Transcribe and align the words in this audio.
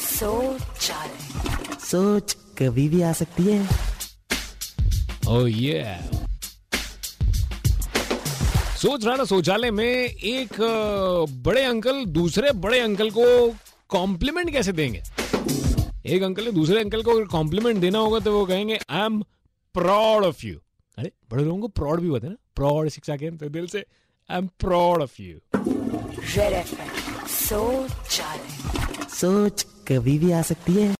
शौचालय 0.00 1.76
सोच 1.80 2.32
कभी 2.58 2.88
भी 2.88 3.00
आ 3.02 3.12
सकती 3.12 3.42
है। 3.46 3.58
ओह 5.28 5.50
ये 5.50 5.82
सोच 8.78 9.04
रहा 9.04 9.16
ना 9.16 9.24
शौचालय 9.24 9.70
में 9.70 9.84
एक 9.84 10.56
बड़े 11.44 11.64
अंकल 11.64 12.04
दूसरे 12.14 12.52
बड़े 12.62 12.78
अंकल 12.80 13.10
को 13.10 13.24
कॉम्प्लीमेंट 13.90 14.50
कैसे 14.52 14.72
देंगे? 14.72 15.02
एक 16.06 16.22
अंकल 16.22 16.44
ने 16.44 16.52
दूसरे 16.52 16.80
अंकल 16.80 17.02
को 17.02 17.24
कॉम्प्लीमेंट 17.26 17.80
देना 17.80 17.98
होगा 17.98 18.18
तो 18.18 18.32
वो 18.32 18.44
कहेंगे 18.46 18.78
I 18.90 19.04
am 19.04 19.20
proud 19.74 20.24
of 20.24 20.46
you 20.46 20.56
अरे 20.98 21.12
बड़े 21.30 21.44
लोगों 21.44 21.60
को 21.60 21.68
प्राउड 21.80 22.00
भी 22.00 22.08
होता 22.08 22.26
है 22.26 22.32
ना। 22.32 22.38
प्राउड 22.56 22.88
शिक्षा 22.88 23.16
के 23.16 23.30
तो 23.30 23.48
दिल 23.48 23.66
से 23.66 23.84
I 24.30 24.38
am 24.38 24.46
proud 24.60 25.02
of 25.02 25.22
you 25.22 25.38
शौचालय। 27.48 28.81
सोच 29.22 29.62
कभी 29.88 30.18
भी 30.18 30.30
आ 30.32 30.42
सकती 30.42 30.72
है। 30.72 30.90